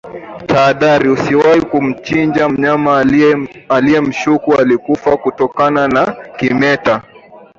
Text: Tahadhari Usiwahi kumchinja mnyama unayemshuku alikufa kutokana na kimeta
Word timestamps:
Tahadhari 0.47 1.09
Usiwahi 1.09 1.61
kumchinja 1.61 2.49
mnyama 2.49 3.05
unayemshuku 3.77 4.55
alikufa 4.55 5.17
kutokana 5.17 5.87
na 5.87 6.11
kimeta 6.37 7.01